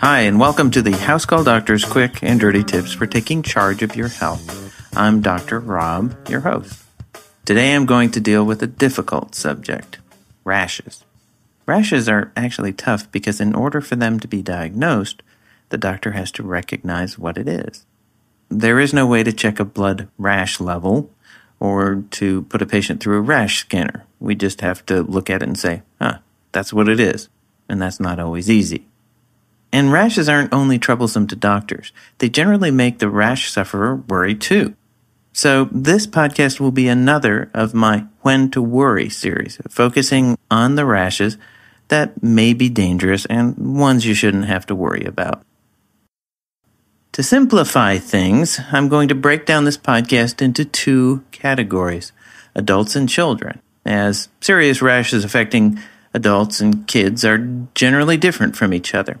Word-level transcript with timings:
Hi, 0.00 0.20
and 0.26 0.38
welcome 0.38 0.70
to 0.72 0.82
the 0.82 0.94
House 0.94 1.24
Call 1.24 1.42
Doctor's 1.42 1.86
quick 1.86 2.22
and 2.22 2.38
dirty 2.38 2.62
tips 2.62 2.92
for 2.92 3.06
taking 3.06 3.42
charge 3.42 3.80
of 3.80 3.96
your 3.96 4.08
health. 4.08 4.94
I'm 4.94 5.22
Dr. 5.22 5.58
Rob, 5.58 6.28
your 6.28 6.40
host. 6.40 6.84
Today 7.46 7.74
I'm 7.74 7.86
going 7.86 8.10
to 8.10 8.20
deal 8.20 8.44
with 8.44 8.62
a 8.62 8.66
difficult 8.66 9.34
subject 9.34 10.00
rashes. 10.44 11.02
Rashes 11.64 12.10
are 12.10 12.30
actually 12.36 12.74
tough 12.74 13.10
because, 13.10 13.40
in 13.40 13.54
order 13.54 13.80
for 13.80 13.96
them 13.96 14.20
to 14.20 14.28
be 14.28 14.42
diagnosed, 14.42 15.22
the 15.70 15.78
doctor 15.78 16.10
has 16.10 16.30
to 16.32 16.42
recognize 16.42 17.18
what 17.18 17.38
it 17.38 17.48
is. 17.48 17.86
There 18.50 18.78
is 18.78 18.92
no 18.92 19.06
way 19.06 19.22
to 19.22 19.32
check 19.32 19.58
a 19.58 19.64
blood 19.64 20.08
rash 20.18 20.60
level 20.60 21.10
or 21.58 22.04
to 22.10 22.42
put 22.42 22.60
a 22.60 22.66
patient 22.66 23.02
through 23.02 23.16
a 23.16 23.22
rash 23.22 23.60
scanner. 23.60 24.04
We 24.18 24.34
just 24.34 24.60
have 24.60 24.84
to 24.86 25.02
look 25.02 25.30
at 25.30 25.42
it 25.42 25.48
and 25.48 25.58
say, 25.58 25.80
huh, 25.98 26.18
that's 26.52 26.72
what 26.72 26.88
it 26.88 27.00
is. 27.00 27.28
And 27.68 27.80
that's 27.80 28.00
not 28.00 28.18
always 28.18 28.50
easy. 28.50 28.86
And 29.72 29.92
rashes 29.92 30.28
aren't 30.28 30.52
only 30.52 30.78
troublesome 30.78 31.26
to 31.28 31.36
doctors, 31.36 31.92
they 32.18 32.28
generally 32.28 32.70
make 32.70 32.98
the 32.98 33.08
rash 33.08 33.50
sufferer 33.50 33.96
worry 33.96 34.34
too. 34.34 34.74
So, 35.32 35.68
this 35.70 36.08
podcast 36.08 36.58
will 36.58 36.72
be 36.72 36.88
another 36.88 37.50
of 37.54 37.72
my 37.72 38.06
When 38.22 38.50
to 38.50 38.60
Worry 38.60 39.08
series, 39.08 39.60
focusing 39.68 40.36
on 40.50 40.74
the 40.74 40.84
rashes 40.84 41.38
that 41.86 42.20
may 42.22 42.52
be 42.52 42.68
dangerous 42.68 43.26
and 43.26 43.56
ones 43.78 44.04
you 44.04 44.14
shouldn't 44.14 44.46
have 44.46 44.66
to 44.66 44.74
worry 44.74 45.04
about. 45.04 45.44
To 47.12 47.22
simplify 47.22 47.98
things, 47.98 48.60
I'm 48.72 48.88
going 48.88 49.08
to 49.08 49.14
break 49.14 49.46
down 49.46 49.64
this 49.64 49.78
podcast 49.78 50.40
into 50.42 50.64
two 50.64 51.24
categories 51.30 52.12
adults 52.54 52.96
and 52.96 53.08
children, 53.08 53.60
as 53.84 54.28
serious 54.40 54.82
rashes 54.82 55.24
affecting 55.24 55.78
adults 56.12 56.60
and 56.60 56.86
kids 56.86 57.24
are 57.24 57.38
generally 57.74 58.16
different 58.16 58.56
from 58.56 58.74
each 58.74 58.94
other. 58.94 59.20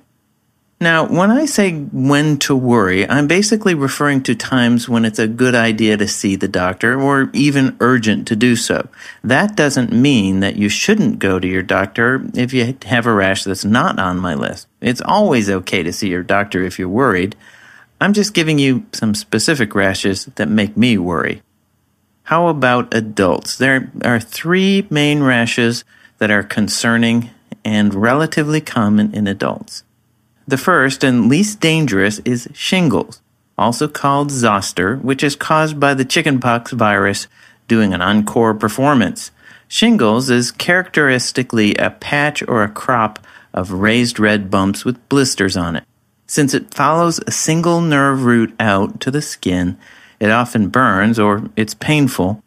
Now, 0.82 1.06
when 1.06 1.30
I 1.30 1.44
say 1.44 1.72
when 1.74 2.38
to 2.38 2.56
worry, 2.56 3.06
I'm 3.06 3.26
basically 3.26 3.74
referring 3.74 4.22
to 4.22 4.34
times 4.34 4.88
when 4.88 5.04
it's 5.04 5.18
a 5.18 5.28
good 5.28 5.54
idea 5.54 5.98
to 5.98 6.08
see 6.08 6.36
the 6.36 6.48
doctor 6.48 6.98
or 6.98 7.28
even 7.34 7.76
urgent 7.80 8.26
to 8.28 8.36
do 8.36 8.56
so. 8.56 8.88
That 9.22 9.54
doesn't 9.54 9.92
mean 9.92 10.40
that 10.40 10.56
you 10.56 10.70
shouldn't 10.70 11.18
go 11.18 11.38
to 11.38 11.46
your 11.46 11.62
doctor 11.62 12.26
if 12.32 12.54
you 12.54 12.78
have 12.86 13.04
a 13.04 13.12
rash 13.12 13.44
that's 13.44 13.64
not 13.64 13.98
on 13.98 14.18
my 14.18 14.32
list. 14.32 14.68
It's 14.80 15.02
always 15.02 15.50
okay 15.50 15.82
to 15.82 15.92
see 15.92 16.08
your 16.08 16.22
doctor 16.22 16.62
if 16.62 16.78
you're 16.78 16.88
worried. 16.88 17.36
I'm 18.00 18.14
just 18.14 18.32
giving 18.32 18.58
you 18.58 18.86
some 18.92 19.14
specific 19.14 19.74
rashes 19.74 20.24
that 20.36 20.48
make 20.48 20.78
me 20.78 20.96
worry. 20.96 21.42
How 22.22 22.46
about 22.46 22.94
adults? 22.94 23.58
There 23.58 23.92
are 24.02 24.18
three 24.18 24.86
main 24.88 25.22
rashes 25.22 25.84
that 26.20 26.30
are 26.30 26.44
concerning 26.44 27.30
and 27.64 27.94
relatively 27.94 28.60
common 28.60 29.12
in 29.12 29.26
adults. 29.26 29.82
The 30.46 30.56
first 30.56 31.02
and 31.02 31.28
least 31.28 31.60
dangerous 31.60 32.20
is 32.20 32.48
shingles, 32.52 33.20
also 33.58 33.88
called 33.88 34.30
zoster, 34.30 34.96
which 34.96 35.24
is 35.24 35.34
caused 35.34 35.80
by 35.80 35.94
the 35.94 36.04
chickenpox 36.04 36.72
virus 36.72 37.26
doing 37.68 37.92
an 37.92 38.02
encore 38.02 38.54
performance. 38.54 39.30
Shingles 39.66 40.30
is 40.30 40.50
characteristically 40.50 41.74
a 41.76 41.90
patch 41.90 42.42
or 42.46 42.62
a 42.62 42.68
crop 42.68 43.18
of 43.54 43.72
raised 43.72 44.18
red 44.18 44.50
bumps 44.50 44.84
with 44.84 45.08
blisters 45.08 45.56
on 45.56 45.76
it. 45.76 45.84
Since 46.26 46.54
it 46.54 46.74
follows 46.74 47.20
a 47.26 47.32
single 47.32 47.80
nerve 47.80 48.24
root 48.24 48.54
out 48.60 49.00
to 49.00 49.10
the 49.10 49.22
skin, 49.22 49.78
it 50.20 50.30
often 50.30 50.68
burns 50.68 51.18
or 51.18 51.48
it's 51.56 51.74
painful 51.74 52.42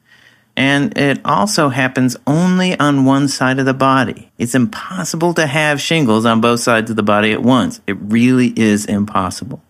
and 0.56 0.96
it 0.98 1.20
also 1.26 1.70
happens 1.70 2.16
only 2.28 2.80
on 2.80 3.06
one 3.06 3.28
side 3.28 3.60
of 3.60 3.66
the 3.66 3.74
body. 3.74 4.32
It's 4.38 4.54
impossible 4.54 5.34
to 5.36 5.48
have 5.48 5.82
shingles 5.82 6.26
on 6.26 6.42
both 6.42 6.60
sides 6.60 6.90
of 6.92 6.96
the 6.96 7.04
body 7.04 7.32
at 7.32 7.42
once. 7.42 7.82
It 7.88 7.98
really 8.00 8.54
is 8.56 8.86
impossible. 8.86 9.64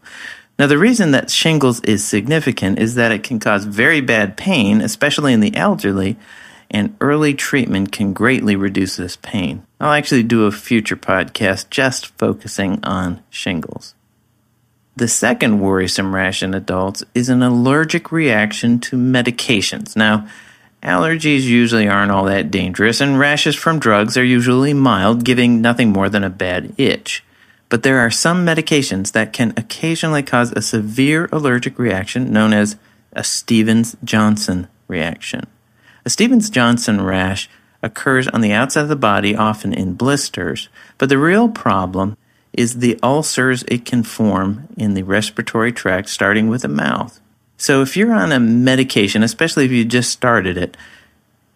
Now, 0.60 0.68
the 0.68 0.78
reason 0.78 1.12
that 1.12 1.32
shingles 1.32 1.80
is 1.82 2.04
significant 2.04 2.80
is 2.80 2.96
that 2.96 3.12
it 3.12 3.24
can 3.24 3.40
cause 3.40 3.66
very 3.66 4.02
bad 4.02 4.38
pain, 4.38 4.82
especially 4.82 5.34
in 5.34 5.40
the 5.40 5.56
elderly, 5.56 6.18
and 6.70 6.96
early 7.02 7.34
treatment 7.34 7.92
can 7.92 8.14
greatly 8.14 8.56
reduce 8.56 8.96
this 8.96 9.16
pain. 9.16 9.66
I'll 9.80 9.94
actually 9.94 10.24
do 10.24 10.46
a 10.46 10.52
future 10.52 10.96
podcast 10.96 11.70
just 11.70 12.08
focusing 12.18 12.84
on 12.84 13.24
shingles. 13.30 13.96
The 14.96 15.08
second 15.08 15.60
worrisome 15.60 16.14
rash 16.14 16.44
in 16.44 16.54
adults 16.54 17.04
is 17.16 17.30
an 17.30 17.42
allergic 17.42 18.12
reaction 18.12 18.80
to 18.82 18.96
medications. 18.96 19.96
Now, 19.96 20.28
Allergies 20.84 21.44
usually 21.44 21.88
aren't 21.88 22.12
all 22.12 22.26
that 22.26 22.52
dangerous, 22.52 23.00
and 23.00 23.18
rashes 23.18 23.56
from 23.56 23.80
drugs 23.80 24.18
are 24.18 24.24
usually 24.24 24.74
mild, 24.74 25.24
giving 25.24 25.62
nothing 25.62 25.92
more 25.92 26.10
than 26.10 26.26
a 26.26 26.30
bad 26.30 26.74
itch. 26.78 27.24
But 27.70 27.84
there 27.84 28.00
are 28.00 28.12
some 28.12 28.46
medications 28.46 29.14
that 29.14 29.32
can 29.32 29.54
occasionally 29.56 30.24
cause 30.24 30.52
a 30.52 30.62
severe 30.62 31.30
allergic 31.32 31.80
reaction 31.80 32.34
known 32.34 32.52
as 32.52 32.76
a 33.14 33.24
Stevens 33.24 33.96
Johnson 34.04 34.68
reaction. 34.90 35.48
A 36.06 36.10
Stevens 36.10 36.50
Johnson 36.50 37.02
rash 37.02 37.50
occurs 37.82 38.28
on 38.28 38.42
the 38.42 38.52
outside 38.52 38.82
of 38.82 38.90
the 38.90 38.96
body, 38.98 39.36
often 39.36 39.74
in 39.74 39.94
blisters, 39.94 40.68
but 40.98 41.08
the 41.08 41.18
real 41.18 41.48
problem 41.48 42.18
is 42.52 42.80
the 42.80 43.00
ulcers 43.02 43.64
it 43.70 43.86
can 43.86 44.04
form 44.04 44.68
in 44.78 44.96
the 44.96 45.04
respiratory 45.04 45.72
tract, 45.72 46.10
starting 46.10 46.50
with 46.50 46.62
the 46.62 46.68
mouth. 46.68 47.22
So 47.64 47.82
if 47.82 47.96
you're 47.96 48.12
on 48.12 48.34
a 48.34 48.42
medication, 48.42 49.24
especially 49.24 49.64
if 49.64 49.72
you 49.72 49.86
just 49.86 50.12
started 50.12 50.58
it, 50.58 50.76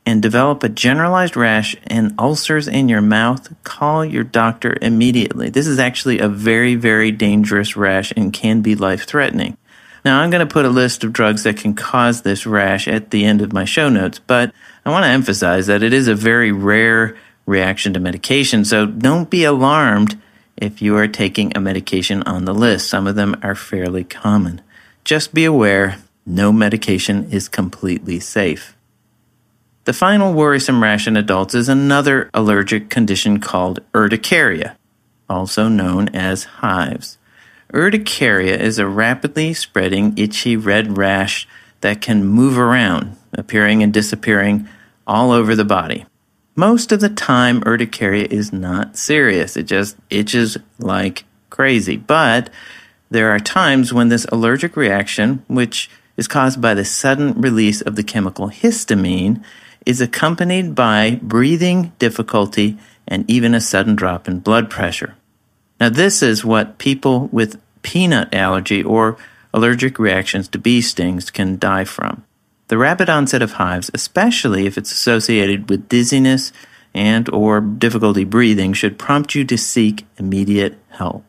and 0.06 0.22
develop 0.22 0.64
a 0.64 0.70
generalized 0.70 1.36
rash 1.36 1.76
and 1.86 2.16
ulcers 2.18 2.70
in 2.70 2.88
your 2.88 3.02
mouth, 3.02 3.54
call 3.66 4.06
your 4.06 4.24
doctor 4.24 4.78
immediately. 4.82 5.50
This 5.50 5.68
is 5.68 5.80
actually 5.80 6.20
a 6.20 6.30
very, 6.30 6.76
very 6.76 7.12
dangerous 7.12 7.76
rash 7.76 8.14
and 8.16 8.32
can 8.32 8.62
be 8.62 8.74
life 8.74 9.06
threatening. 9.06 9.58
Now, 10.06 10.22
I'm 10.22 10.30
going 10.30 10.48
to 10.48 10.54
put 10.54 10.64
a 10.64 10.70
list 10.70 11.04
of 11.04 11.12
drugs 11.12 11.44
that 11.44 11.58
can 11.58 11.74
cause 11.74 12.22
this 12.22 12.46
rash 12.46 12.88
at 12.88 13.12
the 13.12 13.26
end 13.26 13.42
of 13.42 13.52
my 13.52 13.66
show 13.66 13.90
notes, 13.90 14.18
but 14.18 14.54
I 14.86 14.92
want 14.92 15.04
to 15.04 15.10
emphasize 15.10 15.68
that 15.68 15.84
it 15.84 15.92
is 15.92 16.08
a 16.08 16.16
very 16.16 16.54
rare 16.54 17.18
reaction 17.46 17.92
to 17.96 18.00
medication, 18.00 18.64
so 18.64 18.86
don't 18.86 19.30
be 19.30 19.44
alarmed 19.44 20.18
if 20.56 20.82
you 20.82 20.96
are 20.96 21.10
taking 21.10 21.52
a 21.54 21.60
medication 21.60 22.24
on 22.24 22.46
the 22.46 22.54
list. 22.54 22.90
Some 22.90 23.08
of 23.08 23.16
them 23.16 23.36
are 23.44 23.56
fairly 23.56 24.06
common. 24.06 24.62
Just 25.08 25.34
be 25.34 25.46
aware 25.46 26.00
no 26.26 26.52
medication 26.52 27.32
is 27.32 27.48
completely 27.48 28.20
safe. 28.20 28.76
The 29.86 29.94
final 29.94 30.34
worrisome 30.34 30.84
rash 30.84 31.08
in 31.08 31.16
adults 31.16 31.56
is 31.56 31.70
another 31.70 32.30
allergic 32.34 32.90
condition 32.90 33.40
called 33.40 33.80
urticaria, 33.96 34.76
also 35.30 35.70
known 35.70 36.10
as 36.10 36.44
hives. 36.60 37.18
Urticaria 37.74 38.58
is 38.58 38.80
a 38.80 38.86
rapidly 38.86 39.54
spreading 39.54 40.14
itchy 40.18 40.58
red 40.58 40.98
rash 40.98 41.48
that 41.80 42.02
can 42.02 42.26
move 42.26 42.58
around, 42.58 43.16
appearing 43.32 43.82
and 43.82 43.94
disappearing 43.94 44.68
all 45.08 45.32
over 45.32 45.56
the 45.56 45.64
body. 45.64 46.06
Most 46.54 46.92
of 46.92 47.00
the 47.00 47.08
time, 47.08 47.64
urticaria 47.66 48.26
is 48.26 48.52
not 48.52 48.98
serious. 48.98 49.56
It 49.56 49.68
just 49.68 49.96
itches 50.10 50.58
like 50.80 51.24
crazy. 51.50 51.96
But 51.96 52.50
there 53.10 53.32
are 53.32 53.40
times 53.40 53.94
when 53.94 54.10
this 54.10 54.26
allergic 54.32 54.76
reaction, 54.76 55.44
which 55.48 55.90
is 56.18 56.28
caused 56.28 56.60
by 56.60 56.74
the 56.74 56.86
sudden 56.86 57.40
release 57.40 57.82
of 57.82 57.96
the 57.96 58.04
chemical 58.04 58.50
histamine, 58.50 59.44
is 59.86 60.02
accompanied 60.02 60.76
by 60.76 61.20
breathing 61.22 61.94
difficulty 62.00 62.78
and 63.08 63.30
even 63.30 63.54
a 63.54 63.62
sudden 63.62 63.96
drop 63.96 64.28
in 64.28 64.40
blood 64.40 64.70
pressure. 64.70 65.16
Now, 65.80 65.90
this 65.90 66.22
is 66.22 66.44
what 66.44 66.78
people 66.78 67.30
with 67.32 67.62
peanut 67.84 68.34
allergy 68.34 68.84
or 68.84 69.18
allergic 69.54 69.98
reactions 69.98 70.48
to 70.50 70.60
bee 70.60 70.82
stings 70.82 71.32
can 71.32 71.58
die 71.58 71.86
from. 71.86 72.26
The 72.68 72.78
rapid 72.78 73.10
onset 73.10 73.42
of 73.42 73.54
hives, 73.54 73.90
especially 73.94 74.66
if 74.66 74.78
it's 74.78 74.92
associated 74.92 75.70
with 75.70 75.88
dizziness 75.88 76.52
and 76.94 77.30
or 77.30 77.62
difficulty 77.62 78.26
breathing, 78.26 78.74
should 78.74 79.00
prompt 79.00 79.36
you 79.36 79.46
to 79.46 79.58
seek 79.58 80.06
immediate 80.18 80.78
help. 80.90 81.24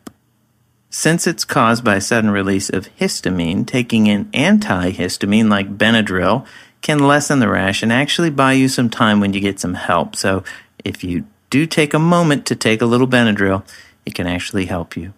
Since 0.91 1.27
it's 1.27 1.45
caused 1.45 1.83
by 1.83 1.99
sudden 1.99 2.31
release 2.31 2.69
of 2.69 2.89
histamine, 2.97 3.67
taking 3.67 4.09
an 4.09 4.25
antihistamine 4.25 5.49
like 5.49 5.77
Benadryl 5.77 6.47
can 6.81 6.99
lessen 6.99 7.39
the 7.39 7.47
rash 7.47 7.83
and 7.83 7.93
actually 7.93 8.31
buy 8.31 8.53
you 8.53 8.67
some 8.67 8.89
time 8.89 9.19
when 9.19 9.33
you 9.33 9.39
get 9.39 9.59
some 9.59 9.75
help. 9.75 10.15
So 10.15 10.43
if 10.83 11.03
you 11.03 11.25
do 11.51 11.67
take 11.67 11.93
a 11.93 11.99
moment 11.99 12.47
to 12.47 12.55
take 12.55 12.81
a 12.81 12.87
little 12.87 13.07
Benadryl, 13.07 13.63
it 14.05 14.15
can 14.15 14.25
actually 14.25 14.65
help 14.65 14.97
you. 14.97 15.13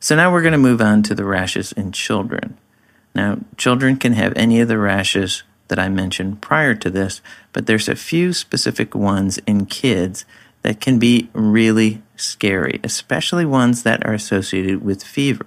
So 0.00 0.16
now 0.16 0.32
we're 0.32 0.42
going 0.42 0.52
to 0.52 0.58
move 0.58 0.80
on 0.80 1.04
to 1.04 1.14
the 1.14 1.24
rashes 1.24 1.70
in 1.72 1.92
children. 1.92 2.58
Now, 3.14 3.38
children 3.56 3.96
can 3.96 4.14
have 4.14 4.32
any 4.34 4.60
of 4.60 4.68
the 4.68 4.78
rashes 4.78 5.44
that 5.68 5.78
I 5.78 5.88
mentioned 5.88 6.42
prior 6.42 6.74
to 6.74 6.90
this, 6.90 7.20
but 7.52 7.66
there's 7.66 7.88
a 7.88 7.94
few 7.94 8.32
specific 8.32 8.94
ones 8.94 9.38
in 9.46 9.66
kids 9.66 10.24
that 10.64 10.80
can 10.80 10.98
be 10.98 11.30
really 11.32 12.02
scary, 12.16 12.80
especially 12.82 13.44
ones 13.44 13.84
that 13.84 14.04
are 14.04 14.14
associated 14.14 14.84
with 14.84 15.04
fever. 15.04 15.46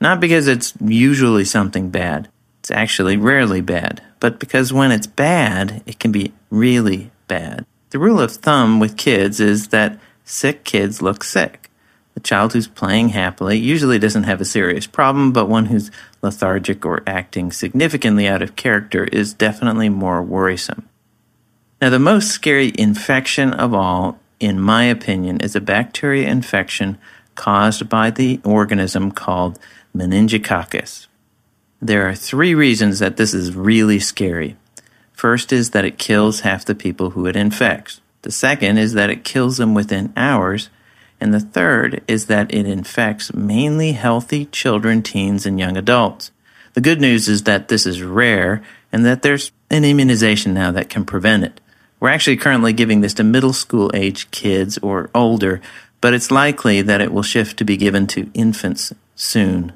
Not 0.00 0.20
because 0.20 0.46
it's 0.46 0.72
usually 0.80 1.44
something 1.44 1.90
bad, 1.90 2.28
it's 2.60 2.70
actually 2.70 3.16
rarely 3.16 3.60
bad, 3.60 4.00
but 4.20 4.38
because 4.38 4.72
when 4.72 4.92
it's 4.92 5.06
bad, 5.06 5.82
it 5.86 5.98
can 5.98 6.12
be 6.12 6.32
really 6.50 7.10
bad. 7.26 7.66
The 7.90 7.98
rule 7.98 8.20
of 8.20 8.32
thumb 8.32 8.80
with 8.80 8.96
kids 8.96 9.40
is 9.40 9.68
that 9.68 9.98
sick 10.24 10.64
kids 10.64 11.02
look 11.02 11.24
sick. 11.24 11.70
The 12.14 12.20
child 12.20 12.52
who's 12.52 12.68
playing 12.68 13.10
happily 13.10 13.58
usually 13.58 13.98
doesn't 13.98 14.24
have 14.24 14.40
a 14.40 14.44
serious 14.44 14.86
problem, 14.86 15.32
but 15.32 15.48
one 15.48 15.66
who's 15.66 15.90
lethargic 16.22 16.84
or 16.84 17.02
acting 17.06 17.50
significantly 17.50 18.28
out 18.28 18.42
of 18.42 18.56
character 18.56 19.04
is 19.04 19.34
definitely 19.34 19.88
more 19.88 20.22
worrisome. 20.22 20.88
Now, 21.80 21.90
the 21.90 21.98
most 21.98 22.28
scary 22.28 22.72
infection 22.76 23.52
of 23.52 23.72
all, 23.72 24.18
in 24.40 24.60
my 24.60 24.84
opinion, 24.84 25.40
is 25.40 25.56
a 25.56 25.60
bacteria 25.60 26.28
infection 26.28 26.98
caused 27.34 27.88
by 27.88 28.10
the 28.10 28.40
organism 28.44 29.10
called 29.10 29.58
meningococcus. 29.96 31.06
There 31.80 32.08
are 32.08 32.14
three 32.14 32.54
reasons 32.54 32.98
that 32.98 33.16
this 33.16 33.32
is 33.32 33.54
really 33.54 34.00
scary. 34.00 34.56
First 35.12 35.52
is 35.52 35.70
that 35.70 35.84
it 35.84 35.98
kills 35.98 36.40
half 36.40 36.64
the 36.64 36.74
people 36.74 37.10
who 37.10 37.26
it 37.26 37.36
infects. 37.36 38.00
The 38.22 38.32
second 38.32 38.78
is 38.78 38.94
that 38.94 39.10
it 39.10 39.24
kills 39.24 39.56
them 39.56 39.74
within 39.74 40.12
hours. 40.16 40.70
And 41.20 41.32
the 41.34 41.40
third 41.40 42.02
is 42.06 42.26
that 42.26 42.52
it 42.52 42.66
infects 42.66 43.34
mainly 43.34 43.92
healthy 43.92 44.46
children, 44.46 45.02
teens, 45.02 45.46
and 45.46 45.58
young 45.58 45.76
adults. 45.76 46.30
The 46.74 46.80
good 46.80 47.00
news 47.00 47.28
is 47.28 47.44
that 47.44 47.68
this 47.68 47.86
is 47.86 48.02
rare 48.02 48.62
and 48.92 49.04
that 49.04 49.22
there's 49.22 49.50
an 49.70 49.84
immunization 49.84 50.54
now 50.54 50.70
that 50.72 50.88
can 50.88 51.04
prevent 51.04 51.44
it. 51.44 51.60
We're 52.00 52.10
actually 52.10 52.36
currently 52.36 52.72
giving 52.72 53.00
this 53.00 53.14
to 53.14 53.24
middle 53.24 53.52
school 53.52 53.90
age 53.92 54.30
kids 54.30 54.78
or 54.78 55.10
older, 55.14 55.60
but 56.00 56.14
it's 56.14 56.30
likely 56.30 56.80
that 56.82 57.00
it 57.00 57.12
will 57.12 57.22
shift 57.22 57.56
to 57.58 57.64
be 57.64 57.76
given 57.76 58.06
to 58.08 58.30
infants 58.34 58.92
soon. 59.16 59.72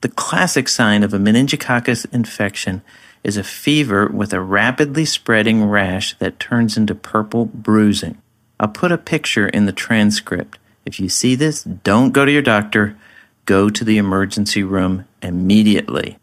The 0.00 0.08
classic 0.08 0.68
sign 0.68 1.02
of 1.02 1.12
a 1.12 1.18
meningococcus 1.18 2.12
infection 2.12 2.82
is 3.22 3.36
a 3.36 3.44
fever 3.44 4.08
with 4.08 4.32
a 4.32 4.40
rapidly 4.40 5.04
spreading 5.04 5.64
rash 5.64 6.16
that 6.18 6.40
turns 6.40 6.76
into 6.76 6.94
purple 6.94 7.44
bruising. 7.44 8.20
I'll 8.58 8.68
put 8.68 8.90
a 8.90 8.98
picture 8.98 9.48
in 9.48 9.66
the 9.66 9.72
transcript. 9.72 10.58
If 10.84 10.98
you 10.98 11.08
see 11.08 11.34
this, 11.34 11.62
don't 11.62 12.12
go 12.12 12.24
to 12.24 12.32
your 12.32 12.42
doctor. 12.42 12.96
Go 13.44 13.70
to 13.70 13.84
the 13.84 13.98
emergency 13.98 14.62
room 14.62 15.06
immediately. 15.22 16.18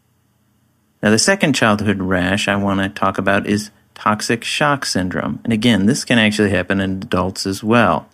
Now, 1.02 1.10
the 1.10 1.18
second 1.18 1.54
childhood 1.54 2.00
rash 2.00 2.48
I 2.48 2.56
want 2.56 2.80
to 2.80 2.88
talk 2.88 3.16
about 3.16 3.46
is 3.46 3.70
toxic 4.00 4.42
shock 4.44 4.86
syndrome. 4.86 5.40
And 5.44 5.52
again, 5.52 5.84
this 5.84 6.06
can 6.06 6.18
actually 6.18 6.50
happen 6.50 6.80
in 6.80 7.02
adults 7.02 7.44
as 7.44 7.62
well. 7.62 8.08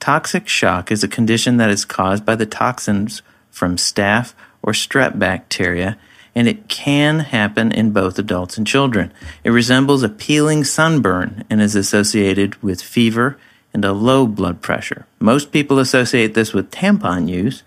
Toxic 0.00 0.48
shock 0.48 0.90
is 0.90 1.04
a 1.04 1.08
condition 1.08 1.58
that 1.58 1.68
is 1.68 1.84
caused 1.84 2.24
by 2.24 2.36
the 2.36 2.46
toxins 2.46 3.20
from 3.50 3.76
staph 3.76 4.32
or 4.62 4.72
strep 4.72 5.18
bacteria 5.18 5.98
and 6.34 6.48
it 6.48 6.68
can 6.68 7.20
happen 7.20 7.72
in 7.72 7.92
both 7.92 8.18
adults 8.18 8.58
and 8.58 8.66
children. 8.66 9.10
It 9.42 9.50
resembles 9.50 10.02
a 10.02 10.10
peeling 10.10 10.64
sunburn 10.64 11.44
and 11.48 11.62
is 11.62 11.74
associated 11.74 12.62
with 12.62 12.82
fever 12.82 13.38
and 13.72 13.86
a 13.86 13.92
low 13.92 14.26
blood 14.26 14.60
pressure. 14.60 15.06
Most 15.18 15.50
people 15.50 15.78
associate 15.78 16.34
this 16.34 16.52
with 16.52 16.70
tampon 16.70 17.26
use, 17.26 17.62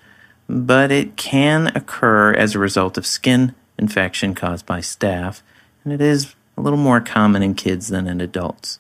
but 0.47 0.91
it 0.91 1.17
can 1.17 1.75
occur 1.75 2.31
as 2.33 2.53
a 2.53 2.59
result 2.59 2.95
of 2.95 3.07
skin 3.07 3.55
infection 3.79 4.35
caused 4.35 4.67
by 4.67 4.81
staph, 4.81 5.41
and 5.83 5.91
it 5.91 6.01
is 6.01 6.35
a 6.59 6.61
little 6.61 6.77
more 6.77 6.99
common 6.99 7.41
in 7.41 7.55
kids 7.55 7.87
than 7.87 8.05
in 8.05 8.19
adults. 8.19 8.79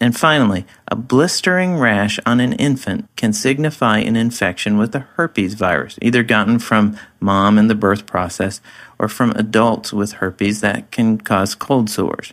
And 0.00 0.16
finally, 0.16 0.66
a 0.88 0.96
blistering 0.96 1.76
rash 1.76 2.18
on 2.26 2.40
an 2.40 2.54
infant 2.54 3.08
can 3.16 3.32
signify 3.32 3.98
an 3.98 4.16
infection 4.16 4.78
with 4.78 4.92
the 4.92 5.00
herpes 5.00 5.54
virus, 5.54 5.98
either 6.02 6.22
gotten 6.22 6.58
from 6.58 6.98
mom 7.20 7.56
in 7.56 7.68
the 7.68 7.74
birth 7.74 8.06
process 8.06 8.60
or 8.98 9.08
from 9.08 9.30
adults 9.32 9.92
with 9.92 10.14
herpes 10.14 10.60
that 10.62 10.90
can 10.90 11.18
cause 11.18 11.54
cold 11.54 11.88
sores. 11.88 12.32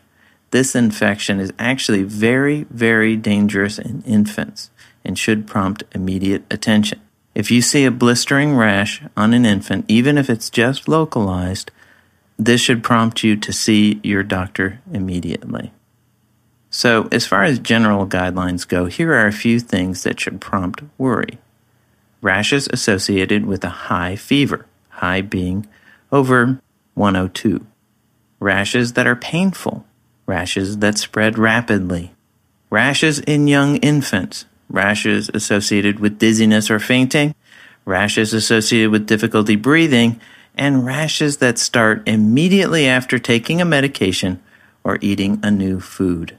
This 0.52 0.76
infection 0.76 1.40
is 1.40 1.54
actually 1.60 2.04
very, 2.04 2.64
very 2.72 3.16
dangerous 3.18 3.78
in 3.78 4.02
infants 4.04 4.72
and 5.06 5.20
should 5.20 5.46
prompt 5.46 5.84
immediate 5.94 6.44
attention. 6.50 7.02
If 7.36 7.52
you 7.52 7.62
see 7.62 7.86
a 7.86 7.92
blistering 7.92 8.56
rash 8.56 9.04
on 9.16 9.34
an 9.34 9.46
infant, 9.46 9.86
even 9.88 10.18
if 10.18 10.30
it's 10.30 10.50
just 10.50 10.88
localized, 10.88 11.70
this 12.38 12.62
should 12.62 12.84
prompt 12.84 13.24
you 13.24 13.36
to 13.36 13.51
see 13.51 14.00
your 14.04 14.24
doctor 14.24 14.80
immediately. 14.94 15.72
So, 16.69 17.07
as 17.12 17.25
far 17.25 17.44
as 17.44 17.60
general 17.60 18.06
guidelines 18.06 18.68
go, 18.68 18.86
here 18.86 19.13
are 19.13 19.28
a 19.28 19.31
few 19.31 19.60
things 19.60 20.04
that 20.04 20.19
should 20.19 20.42
prompt 20.42 20.84
worry. 20.98 21.39
Rashes 22.22 22.68
associated 22.72 23.45
with 23.45 23.63
a 23.63 23.69
high 23.69 24.16
fever, 24.16 24.66
high 24.89 25.22
being 25.22 25.66
over 26.12 26.62
102. 26.94 27.66
Rashes 28.39 28.94
that 28.94 29.07
are 29.07 29.16
painful, 29.16 29.86
rashes 30.25 30.78
that 30.80 30.98
spread 30.98 31.38
rapidly. 31.38 32.12
Rashes 32.69 33.19
in 33.19 33.48
young 33.48 33.78
infants, 33.78 34.45
rashes 34.69 35.30
associated 35.34 36.00
with 36.00 36.19
dizziness 36.19 36.69
or 36.69 36.80
fainting, 36.80 37.34
rashes 37.86 38.34
associated 38.34 38.92
with 38.92 39.07
difficulty 39.07 39.56
breathing, 39.56 40.19
and 40.57 40.86
rashes 40.86 41.38
that 41.38 41.57
start 41.57 42.07
immediately 42.07 42.88
after 42.88 43.19
taking 43.19 43.62
a 43.62 43.65
medication 43.65 44.42
or 44.83 44.98
eating 45.01 45.39
a 45.44 45.51
new 45.51 45.80
food. 45.80 46.38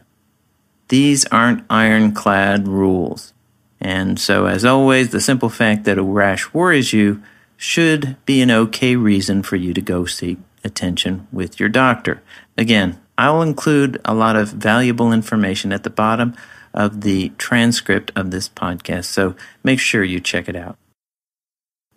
These 0.89 1.27
aren't 1.27 1.65
ironclad 1.71 2.67
rules. 2.67 3.33
And 3.81 4.19
so, 4.19 4.47
as 4.47 4.65
always, 4.65 5.11
the 5.11 5.21
simple 5.21 5.49
fact 5.49 5.85
that 5.85 5.99
a 5.99 6.03
rash 6.03 6.53
worries 6.53 6.93
you 6.93 7.23
should 7.57 8.17
be 8.25 8.41
an 8.41 8.51
okay 8.51 8.97
reason 8.97 9.43
for 9.43 9.57
you 9.57 9.73
to 9.75 9.81
go 9.81 10.05
seek 10.05 10.39
attention 10.65 11.29
with 11.33 11.61
your 11.61 11.69
doctor. 11.69 12.23
Again, 12.57 13.01
I'll 13.17 13.43
include 13.43 14.01
a 14.05 14.15
lot 14.15 14.37
of 14.37 14.49
valuable 14.51 15.13
information 15.13 15.73
at 15.73 15.83
the 15.83 15.91
bottom 15.91 16.35
of 16.73 17.01
the 17.01 17.31
transcript 17.39 18.13
of 18.15 18.31
this 18.31 18.49
podcast, 18.49 19.07
so 19.07 19.35
make 19.65 19.81
sure 19.81 20.05
you 20.05 20.21
check 20.21 20.49
it 20.49 20.57
out. 20.57 20.77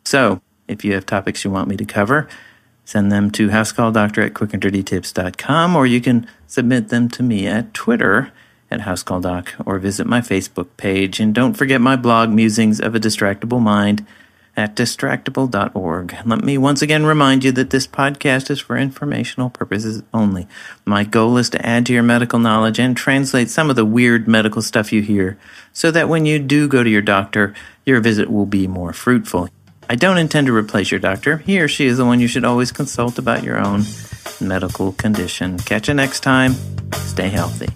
So, 0.03 0.41
if 0.67 0.83
you 0.85 0.93
have 0.93 1.05
topics 1.05 1.43
you 1.43 1.51
want 1.51 1.67
me 1.67 1.77
to 1.77 1.85
cover, 1.85 2.27
send 2.85 3.11
them 3.11 3.31
to 3.31 3.49
housecalldoctor 3.49 4.25
at 4.25 4.33
quickanddirtytips.com 4.33 5.75
or 5.75 5.85
you 5.85 6.01
can 6.01 6.27
submit 6.47 6.89
them 6.89 7.09
to 7.09 7.23
me 7.23 7.47
at 7.47 7.73
Twitter 7.73 8.31
at 8.71 8.81
HouseCallDoc 8.81 9.65
or 9.65 9.77
visit 9.79 10.07
my 10.07 10.21
Facebook 10.21 10.67
page. 10.77 11.19
And 11.19 11.35
don't 11.35 11.53
forget 11.53 11.81
my 11.81 11.97
blog, 11.97 12.29
Musings 12.29 12.79
of 12.79 12.95
a 12.95 12.99
Distractible 12.99 13.61
Mind, 13.61 14.05
at 14.55 14.75
distractible.org. 14.75 16.15
Let 16.25 16.43
me 16.43 16.57
once 16.57 16.81
again 16.81 17.05
remind 17.05 17.43
you 17.43 17.51
that 17.53 17.69
this 17.69 17.87
podcast 17.87 18.49
is 18.49 18.59
for 18.59 18.77
informational 18.77 19.49
purposes 19.49 20.03
only. 20.13 20.47
My 20.85 21.03
goal 21.03 21.37
is 21.37 21.49
to 21.51 21.65
add 21.65 21.85
to 21.85 21.93
your 21.93 22.03
medical 22.03 22.39
knowledge 22.39 22.79
and 22.79 22.95
translate 22.95 23.49
some 23.49 23.69
of 23.69 23.75
the 23.75 23.85
weird 23.85 24.27
medical 24.27 24.61
stuff 24.61 24.91
you 24.91 25.01
hear 25.01 25.37
so 25.71 25.89
that 25.91 26.09
when 26.09 26.25
you 26.25 26.37
do 26.37 26.67
go 26.67 26.83
to 26.83 26.89
your 26.89 27.01
doctor, 27.01 27.53
your 27.85 28.01
visit 28.01 28.29
will 28.29 28.45
be 28.45 28.67
more 28.67 28.91
fruitful. 28.93 29.49
I 29.91 29.95
don't 29.95 30.17
intend 30.17 30.47
to 30.47 30.55
replace 30.55 30.89
your 30.89 31.01
doctor. 31.01 31.39
He 31.39 31.59
or 31.59 31.67
she 31.67 31.85
is 31.85 31.97
the 31.97 32.05
one 32.05 32.21
you 32.21 32.27
should 32.29 32.45
always 32.45 32.71
consult 32.71 33.17
about 33.17 33.43
your 33.43 33.59
own 33.59 33.83
medical 34.39 34.93
condition. 34.93 35.57
Catch 35.57 35.89
you 35.89 35.93
next 35.93 36.21
time. 36.21 36.53
Stay 36.93 37.27
healthy. 37.27 37.67